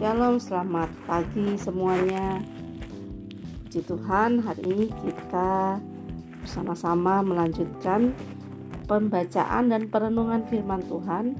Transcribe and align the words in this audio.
Shalom, 0.00 0.40
selamat 0.40 0.88
pagi 1.04 1.60
semuanya. 1.60 2.40
Puji 3.68 3.84
Tuhan, 3.84 4.40
hari 4.40 4.64
ini 4.64 4.86
kita 4.88 5.76
bersama-sama 6.40 7.20
melanjutkan 7.20 8.16
pembacaan 8.88 9.68
dan 9.68 9.92
perenungan 9.92 10.48
firman 10.48 10.80
Tuhan 10.88 11.36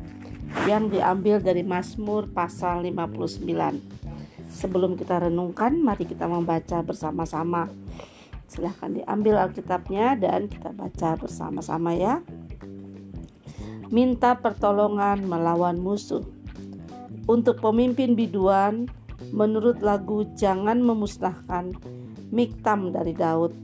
yang 0.68 0.93
diambil 0.93 1.41
dari 1.41 1.64
Mazmur 1.64 2.29
pasal 2.36 2.84
59. 2.84 3.48
Sebelum 4.52 4.92
kita 4.92 5.24
renungkan, 5.24 5.80
mari 5.80 6.04
kita 6.04 6.29
membaca 6.29 6.84
bersama-sama. 6.84 7.64
Silahkan 8.45 8.92
diambil 8.92 9.40
Alkitabnya 9.40 10.20
dan 10.20 10.52
kita 10.52 10.68
baca 10.77 11.16
bersama-sama 11.16 11.96
ya. 11.96 12.20
Minta 13.88 14.36
pertolongan 14.36 15.25
melawan 15.25 15.81
musuh 15.81 16.39
untuk 17.30 17.62
pemimpin 17.62 18.18
biduan, 18.18 18.90
menurut 19.30 19.79
lagu 19.86 20.26
Jangan 20.34 20.82
Memusnahkan, 20.82 21.71
Miktam 22.34 22.90
dari 22.90 23.14
Daud, 23.14 23.54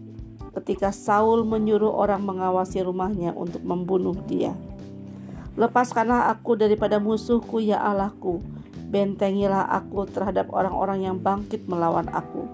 ketika 0.54 0.94
Saul 0.94 1.42
menyuruh 1.42 1.90
orang 1.90 2.22
mengawasi 2.22 2.86
rumahnya 2.86 3.34
untuk 3.34 3.66
membunuh 3.66 4.14
dia. 4.30 4.54
Lepaskanlah 5.58 6.30
aku 6.30 6.54
daripada 6.54 7.02
musuhku 7.02 7.58
ya 7.58 7.82
Allahku, 7.82 8.38
bentengilah 8.86 9.66
aku 9.66 10.06
terhadap 10.06 10.46
orang-orang 10.54 11.02
yang 11.02 11.16
bangkit 11.18 11.66
melawan 11.66 12.06
aku. 12.14 12.46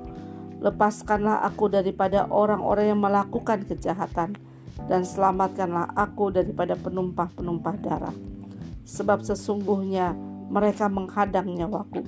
Lepaskanlah 0.65 1.45
aku 1.45 1.69
daripada 1.69 2.25
orang-orang 2.33 2.97
yang 2.97 3.01
melakukan 3.05 3.69
kejahatan, 3.69 4.33
dan 4.89 5.05
selamatkanlah 5.05 5.93
aku 5.93 6.33
daripada 6.33 6.73
penumpah-penumpah 6.81 7.77
darah. 7.85 8.17
Sebab 8.89 9.23
sesungguhnya 9.23 10.32
mereka 10.53 10.85
menghadang 10.93 11.49
nyawaku. 11.49 12.05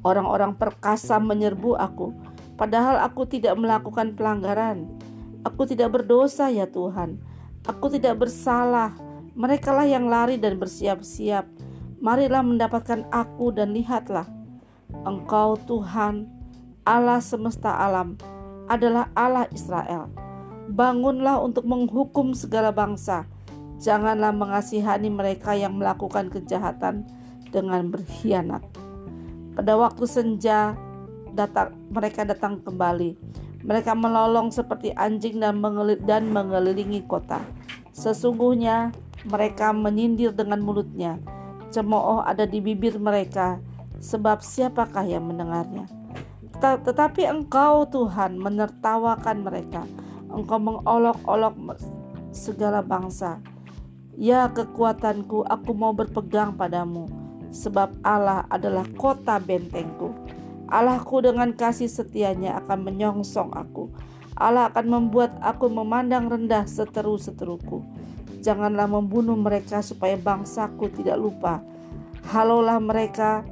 Orang-orang 0.00 0.56
perkasa 0.56 1.20
menyerbu 1.20 1.76
aku, 1.76 2.16
padahal 2.56 3.04
aku 3.04 3.28
tidak 3.28 3.60
melakukan 3.60 4.16
pelanggaran. 4.16 4.88
Aku 5.44 5.68
tidak 5.68 6.00
berdosa 6.00 6.48
ya 6.48 6.64
Tuhan. 6.64 7.20
Aku 7.68 7.92
tidak 7.92 8.24
bersalah. 8.24 8.96
Merekalah 9.36 9.84
yang 9.84 10.08
lari 10.08 10.40
dan 10.40 10.56
bersiap-siap. 10.56 11.44
Marilah 12.00 12.40
mendapatkan 12.40 13.04
aku 13.12 13.52
dan 13.52 13.76
lihatlah. 13.76 14.26
Engkau 15.04 15.60
Tuhan, 15.68 16.26
Allah 16.88 17.20
semesta 17.20 17.76
alam, 17.76 18.16
adalah 18.66 19.12
Allah 19.12 19.44
Israel. 19.52 20.08
Bangunlah 20.72 21.44
untuk 21.44 21.68
menghukum 21.68 22.32
segala 22.32 22.72
bangsa 22.72 23.28
Janganlah 23.78 24.34
mengasihani 24.34 25.06
mereka 25.06 25.54
yang 25.54 25.78
melakukan 25.78 26.28
kejahatan 26.34 27.06
dengan 27.54 27.88
berkhianat. 27.94 28.66
Pada 29.54 29.74
waktu 29.78 30.04
senja 30.06 30.74
datang 31.34 31.74
mereka 31.90 32.26
datang 32.26 32.58
kembali. 32.62 33.14
Mereka 33.62 33.94
melolong 33.94 34.54
seperti 34.54 34.94
anjing 34.94 35.42
dan, 35.42 35.58
dan 36.06 36.30
mengelilingi 36.30 37.06
kota. 37.06 37.42
Sesungguhnya 37.90 38.94
mereka 39.26 39.74
menyindir 39.74 40.30
dengan 40.30 40.62
mulutnya. 40.62 41.18
Cemooh 41.74 42.22
ada 42.22 42.46
di 42.46 42.62
bibir 42.62 42.96
mereka, 42.96 43.58
sebab 43.98 44.40
siapakah 44.40 45.04
yang 45.04 45.26
mendengarnya? 45.26 45.90
Tetapi 46.58 47.26
engkau 47.26 47.86
Tuhan 47.86 48.38
menertawakan 48.38 49.46
mereka. 49.46 49.82
Engkau 50.30 50.58
mengolok-olok 50.58 51.54
segala 52.30 52.82
bangsa. 52.82 53.42
Ya 54.18 54.50
kekuatanku, 54.50 55.46
aku 55.46 55.78
mau 55.78 55.94
berpegang 55.94 56.58
padamu, 56.58 57.06
sebab 57.54 57.94
Allah 58.02 58.42
adalah 58.50 58.82
kota 58.98 59.38
bentengku. 59.38 60.10
Allahku 60.66 61.22
dengan 61.22 61.54
kasih 61.54 61.86
setianya 61.86 62.58
akan 62.58 62.82
menyongsong 62.82 63.54
aku. 63.54 63.86
Allah 64.34 64.74
akan 64.74 64.86
membuat 64.90 65.38
aku 65.38 65.70
memandang 65.70 66.26
rendah 66.26 66.66
seteru-seteruku. 66.66 67.86
Janganlah 68.42 68.90
membunuh 68.90 69.38
mereka 69.38 69.86
supaya 69.86 70.18
bangsaku 70.18 70.90
tidak 70.98 71.14
lupa. 71.14 71.62
Halolah 72.26 72.82
mereka 72.82 73.46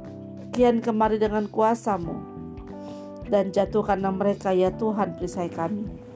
kian 0.51 0.83
kemari 0.83 1.15
dengan 1.15 1.47
kuasamu. 1.47 2.19
Dan 3.31 3.55
jatuhkanlah 3.55 4.11
mereka 4.11 4.51
ya 4.51 4.75
Tuhan 4.75 5.15
perisai 5.15 5.47
kami 5.47 6.06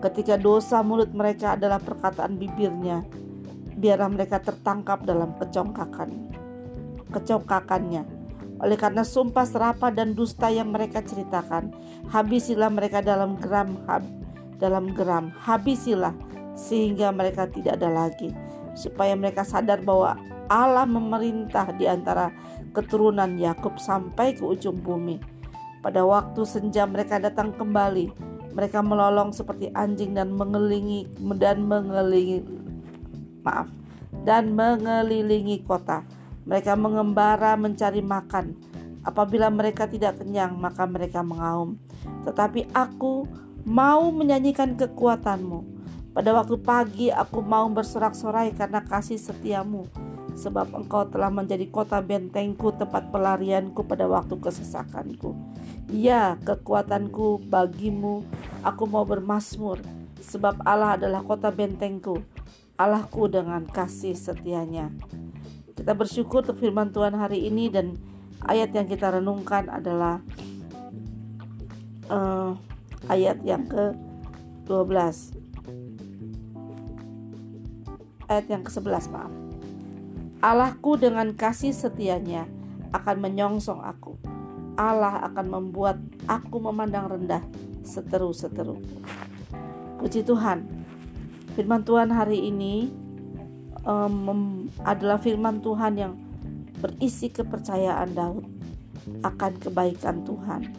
ketika 0.00 0.40
dosa 0.40 0.80
mulut 0.80 1.12
mereka 1.12 1.54
adalah 1.54 1.76
perkataan 1.78 2.40
bibirnya, 2.40 3.04
biarlah 3.76 4.10
mereka 4.12 4.40
tertangkap 4.40 5.04
dalam 5.04 5.36
kecongkakan, 5.36 6.10
kecongkakannya. 7.12 8.04
Oleh 8.60 8.76
karena 8.76 9.00
sumpah 9.04 9.48
serapah 9.48 9.88
dan 9.88 10.12
dusta 10.12 10.52
yang 10.52 10.68
mereka 10.68 11.00
ceritakan, 11.00 11.72
habisilah 12.12 12.68
mereka 12.68 13.00
dalam 13.00 13.40
geram, 13.40 13.80
hab, 13.88 14.04
dalam 14.60 14.92
geram, 14.92 15.32
habisilah 15.32 16.12
sehingga 16.52 17.08
mereka 17.08 17.48
tidak 17.48 17.80
ada 17.80 17.88
lagi, 17.88 18.36
supaya 18.76 19.16
mereka 19.16 19.48
sadar 19.48 19.80
bahwa 19.80 20.20
Allah 20.52 20.84
memerintah 20.84 21.72
di 21.78 21.88
antara 21.88 22.28
keturunan 22.76 23.40
Yakub 23.40 23.80
sampai 23.80 24.36
ke 24.36 24.44
ujung 24.44 24.76
bumi. 24.76 25.16
Pada 25.80 26.04
waktu 26.04 26.44
senja 26.44 26.84
mereka 26.84 27.16
datang 27.16 27.56
kembali, 27.56 28.12
mereka 28.50 28.82
melolong 28.82 29.30
seperti 29.30 29.70
anjing 29.72 30.14
dan 30.14 30.34
mengelilingi 30.34 31.06
dan 31.38 31.64
mengelilingi 31.66 32.42
maaf 33.46 33.70
dan 34.26 34.52
mengelilingi 34.52 35.62
kota. 35.64 36.04
Mereka 36.44 36.74
mengembara 36.74 37.54
mencari 37.54 38.02
makan. 38.02 38.58
Apabila 39.00 39.48
mereka 39.48 39.88
tidak 39.88 40.20
kenyang, 40.20 40.60
maka 40.60 40.84
mereka 40.84 41.24
mengaum. 41.24 41.80
Tetapi 42.26 42.68
aku 42.74 43.24
mau 43.64 44.12
menyanyikan 44.12 44.76
kekuatanmu. 44.76 45.80
Pada 46.10 46.34
waktu 46.34 46.56
pagi 46.58 47.06
aku 47.08 47.38
mau 47.40 47.70
bersorak-sorai 47.70 48.50
karena 48.52 48.82
kasih 48.82 49.16
setiamu 49.16 50.09
sebab 50.34 50.72
engkau 50.74 51.06
telah 51.08 51.30
menjadi 51.32 51.66
kota 51.70 51.98
bentengku 52.02 52.74
tempat 52.74 53.10
pelarianku 53.10 53.86
pada 53.86 54.06
waktu 54.06 54.38
kesesakanku. 54.38 55.34
Ya, 55.90 56.38
kekuatanku 56.46 57.50
bagimu, 57.50 58.22
aku 58.62 58.84
mau 58.86 59.02
bermasmur, 59.02 59.82
sebab 60.22 60.62
Allah 60.62 60.94
adalah 61.00 61.24
kota 61.26 61.50
bentengku, 61.50 62.22
Allahku 62.78 63.26
dengan 63.26 63.66
kasih 63.66 64.14
setianya. 64.14 64.94
Kita 65.74 65.96
bersyukur 65.96 66.44
untuk 66.44 66.60
firman 66.60 66.92
Tuhan 66.92 67.16
hari 67.16 67.48
ini 67.48 67.72
dan 67.72 67.96
ayat 68.44 68.72
yang 68.76 68.86
kita 68.86 69.16
renungkan 69.16 69.68
adalah 69.72 70.20
uh, 72.12 72.52
ayat 73.08 73.40
yang 73.42 73.64
ke-12. 73.66 74.94
Ayat 78.30 78.46
yang 78.46 78.62
ke-11, 78.62 79.10
maaf. 79.10 79.49
Allahku 80.40 80.96
dengan 80.96 81.36
kasih 81.36 81.76
setianya 81.76 82.48
akan 82.96 83.16
menyongsong 83.20 83.84
aku. 83.84 84.16
Allah 84.80 85.20
akan 85.28 85.46
membuat 85.52 86.00
aku 86.24 86.56
memandang 86.64 87.12
rendah 87.12 87.44
seteru-seteru. 87.84 88.80
Puji 90.00 90.24
Tuhan. 90.24 90.64
Firman 91.52 91.84
Tuhan 91.84 92.08
hari 92.08 92.48
ini 92.48 92.88
um, 93.84 94.64
adalah 94.80 95.20
firman 95.20 95.60
Tuhan 95.60 96.00
yang 96.00 96.16
berisi 96.80 97.28
kepercayaan 97.28 98.16
Daud 98.16 98.48
akan 99.20 99.52
kebaikan 99.60 100.24
Tuhan. 100.24 100.72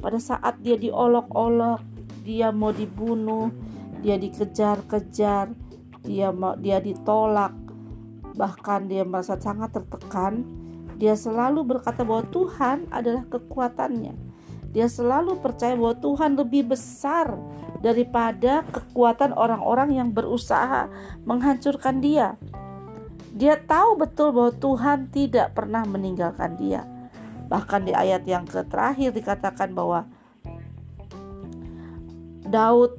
Pada 0.00 0.16
saat 0.16 0.56
dia 0.64 0.80
diolok-olok, 0.80 1.84
dia 2.24 2.48
mau 2.48 2.72
dibunuh, 2.72 3.52
dia 4.00 4.16
dikejar-kejar, 4.16 5.52
dia 6.00 6.32
mau 6.32 6.56
dia 6.56 6.80
ditolak, 6.80 7.52
bahkan 8.34 8.88
dia 8.88 9.04
merasa 9.04 9.36
sangat 9.36 9.76
tertekan, 9.76 10.44
dia 10.96 11.18
selalu 11.18 11.66
berkata 11.66 12.06
bahwa 12.06 12.24
Tuhan 12.30 12.86
adalah 12.88 13.26
kekuatannya. 13.26 14.14
Dia 14.72 14.88
selalu 14.88 15.36
percaya 15.42 15.76
bahwa 15.76 15.98
Tuhan 16.00 16.32
lebih 16.38 16.72
besar 16.72 17.36
daripada 17.84 18.64
kekuatan 18.72 19.36
orang-orang 19.36 19.98
yang 19.98 20.08
berusaha 20.14 20.88
menghancurkan 21.28 22.00
dia. 22.00 22.40
Dia 23.36 23.60
tahu 23.60 24.00
betul 24.00 24.32
bahwa 24.32 24.52
Tuhan 24.56 25.12
tidak 25.12 25.52
pernah 25.52 25.84
meninggalkan 25.84 26.56
dia. 26.56 26.88
Bahkan 27.52 27.84
di 27.84 27.92
ayat 27.92 28.24
yang 28.24 28.48
terakhir 28.48 29.12
dikatakan 29.12 29.76
bahwa 29.76 30.08
Daud 32.48 32.96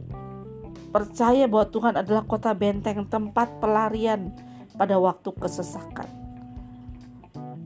percaya 0.94 1.50
bahwa 1.50 1.65
Tuhan 1.74 1.94
adalah 1.97 2.21
kota 2.25 2.53
benteng 2.53 3.01
tempat 3.09 3.50
pelarian 3.57 4.30
pada 4.77 4.97
waktu 4.97 5.29
kesesakan. 5.37 6.09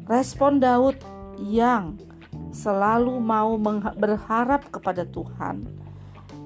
Respon 0.07 0.63
Daud 0.63 0.99
yang 1.39 1.99
selalu 2.55 3.19
mau 3.19 3.59
berharap 3.99 4.67
kepada 4.71 5.03
Tuhan. 5.03 5.67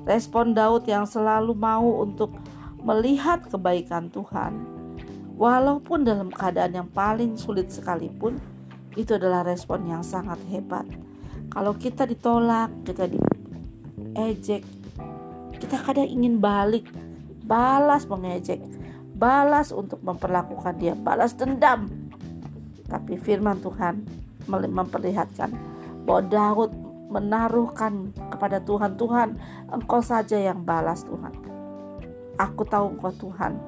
Respon 0.01 0.57
Daud 0.57 0.89
yang 0.89 1.05
selalu 1.05 1.53
mau 1.53 2.01
untuk 2.01 2.33
melihat 2.81 3.45
kebaikan 3.45 4.09
Tuhan. 4.09 4.57
Walaupun 5.37 6.05
dalam 6.05 6.33
keadaan 6.33 6.73
yang 6.73 6.89
paling 6.89 7.37
sulit 7.37 7.69
sekalipun, 7.69 8.37
Itu 8.99 9.15
adalah 9.15 9.47
respon 9.47 9.87
yang 9.87 10.03
sangat 10.03 10.39
hebat. 10.51 10.83
Kalau 11.47 11.75
kita 11.79 12.03
ditolak, 12.03 12.71
kita 12.83 13.07
diejek, 13.07 14.63
kita 15.59 15.77
kadang 15.79 16.07
ingin 16.11 16.43
balik, 16.43 16.83
balas 17.47 18.03
mengejek, 18.03 18.59
balas 19.21 19.69
untuk 19.69 20.01
memperlakukan 20.01 20.81
dia, 20.81 20.97
balas 20.97 21.38
dendam. 21.38 21.85
Tapi 22.89 23.21
firman 23.21 23.62
Tuhan 23.62 24.01
memperlihatkan 24.50 25.53
bahwa 26.09 26.21
Daud 26.25 26.71
menaruhkan 27.13 28.09
kepada 28.33 28.57
Tuhan, 28.65 28.97
Tuhan, 28.97 29.38
Engkau 29.69 30.01
saja 30.01 30.41
yang 30.41 30.65
balas 30.65 31.06
Tuhan. 31.06 31.38
Aku 32.41 32.65
tahu 32.65 32.97
Engkau 32.97 33.13
Tuhan, 33.13 33.62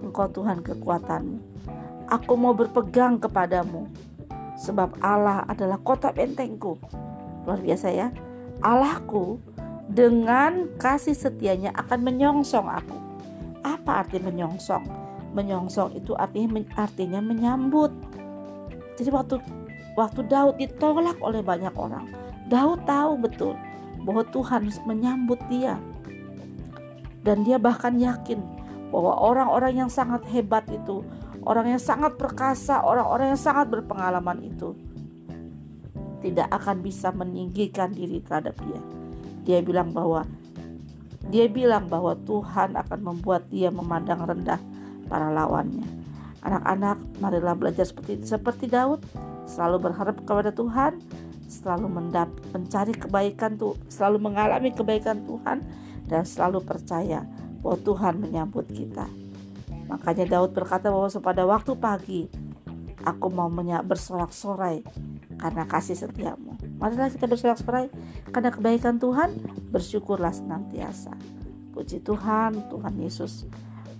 Engkau 0.00 0.26
Tuhan 0.32 0.64
kekuatanmu. 0.64 1.38
Aku 2.08 2.32
mau 2.40 2.56
berpegang 2.56 3.20
kepadamu, 3.20 3.84
sebab 4.56 4.96
Allah 5.04 5.44
adalah 5.46 5.76
kota 5.78 6.10
bentengku. 6.10 6.80
Luar 7.44 7.60
biasa 7.60 7.92
ya. 7.92 8.08
Allahku 8.64 9.38
dengan 9.86 10.72
kasih 10.80 11.14
setianya 11.14 11.70
akan 11.76 12.00
menyongsong 12.02 12.66
aku. 12.66 13.09
Apa 13.62 14.04
arti 14.04 14.16
menyongsong? 14.20 14.84
Menyongsong 15.36 15.96
itu 15.98 16.16
artinya 16.16 16.60
artinya 16.74 17.20
menyambut. 17.22 17.92
Jadi 18.98 19.10
waktu 19.12 19.36
waktu 19.94 20.20
Daud 20.26 20.56
ditolak 20.58 21.16
oleh 21.20 21.40
banyak 21.44 21.72
orang, 21.76 22.08
Daud 22.50 22.82
tahu 22.84 23.20
betul 23.20 23.54
bahwa 24.02 24.24
Tuhan 24.28 24.68
menyambut 24.88 25.40
dia. 25.48 25.76
Dan 27.20 27.44
dia 27.44 27.60
bahkan 27.60 28.00
yakin 28.00 28.40
bahwa 28.88 29.12
orang-orang 29.20 29.86
yang 29.86 29.90
sangat 29.92 30.24
hebat 30.32 30.64
itu, 30.72 31.04
orang 31.44 31.76
yang 31.76 31.82
sangat 31.82 32.16
perkasa, 32.16 32.80
orang-orang 32.80 33.36
yang 33.36 33.40
sangat 33.40 33.68
berpengalaman 33.68 34.40
itu 34.40 34.72
tidak 36.20 36.48
akan 36.52 36.84
bisa 36.84 37.08
meninggikan 37.12 37.92
diri 37.92 38.20
terhadap 38.20 38.56
dia. 38.60 38.80
Dia 39.44 39.58
bilang 39.64 39.92
bahwa 39.92 40.28
dia 41.30 41.46
bilang 41.46 41.86
bahwa 41.86 42.18
Tuhan 42.26 42.74
akan 42.74 43.00
membuat 43.00 43.46
dia 43.48 43.70
memandang 43.70 44.26
rendah 44.26 44.58
para 45.06 45.30
lawannya. 45.30 45.86
Anak-anak, 46.42 46.98
marilah 47.22 47.54
belajar 47.54 47.86
seperti 47.86 48.26
seperti 48.26 48.66
Daud, 48.66 49.00
selalu 49.46 49.90
berharap 49.90 50.18
kepada 50.26 50.50
Tuhan, 50.50 50.98
selalu 51.46 51.86
mendap 51.86 52.30
mencari 52.54 52.94
kebaikan 52.94 53.58
tuh 53.58 53.74
selalu 53.90 54.30
mengalami 54.30 54.70
kebaikan 54.70 55.22
Tuhan 55.26 55.62
dan 56.06 56.22
selalu 56.22 56.62
percaya 56.62 57.26
bahwa 57.62 57.76
Tuhan 57.82 58.14
menyambut 58.22 58.66
kita. 58.70 59.06
Makanya 59.90 60.38
Daud 60.38 60.54
berkata 60.54 60.90
bahwa 60.90 61.10
pada 61.10 61.42
waktu 61.46 61.72
pagi 61.74 62.22
aku 63.02 63.26
mau 63.30 63.50
bersorak-sorai 63.82 64.86
karena 65.40 65.66
kasih 65.66 65.96
setiamu 65.96 66.59
marilah 66.80 67.12
kita 67.12 67.28
bersorak-sorai 67.28 67.92
karena 68.32 68.50
kebaikan 68.50 68.96
Tuhan 68.96 69.36
bersyukurlah 69.68 70.32
senantiasa. 70.32 71.12
Puji 71.76 72.02
Tuhan 72.02 72.66
Tuhan 72.72 72.94
Yesus 72.98 73.46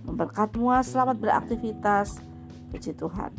memberkatmu. 0.03 0.73
Selamat 0.81 1.15
beraktivitas. 1.21 2.19
Puji 2.73 2.97
Tuhan 2.97 3.31